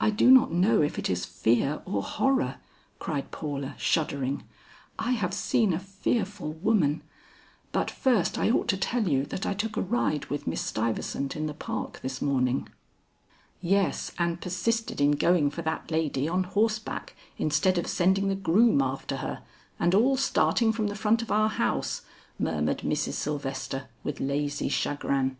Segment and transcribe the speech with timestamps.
[0.00, 2.58] "I do not know if it is fear or horror,"
[3.00, 4.44] cried Paula, shuddering;
[5.00, 7.02] "I have seen a fearful woman
[7.72, 11.34] But first I ought to tell you that I took a ride with Miss Stuyvesant
[11.34, 12.68] in the Park this morning"
[13.60, 18.80] "Yes, and persisted in going for that lady on horseback instead of sending the groom
[18.80, 19.42] after her,
[19.76, 22.02] and all starting from the front of our house,"
[22.38, 23.14] murmured Mrs.
[23.14, 25.36] Sylvester with lazy chagrin.